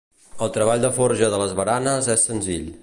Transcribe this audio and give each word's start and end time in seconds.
El 0.45 0.49
treball 0.55 0.81
de 0.85 0.91
forja 0.95 1.31
de 1.35 1.43
les 1.43 1.55
baranes 1.61 2.13
és 2.19 2.29
senzill. 2.31 2.69